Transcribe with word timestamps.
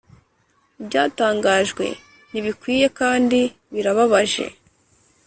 ibyatangajwe 0.81 1.85
ntibikwiye 2.29 2.87
kandi 2.99 3.39
birababaje, 3.73 4.45